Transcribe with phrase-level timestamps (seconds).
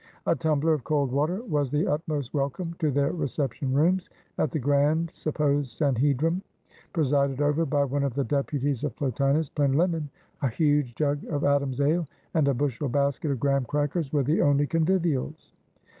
[0.25, 4.57] A tumbler of cold water was the utmost welcome to their reception rooms; at the
[4.57, 6.41] grand supposed Sanhedrim
[6.91, 10.09] presided over by one of the deputies of Plotinus Plinlimmon,
[10.41, 14.41] a huge jug of Adam's Ale, and a bushel basket of Graham crackers were the
[14.41, 15.53] only convivials.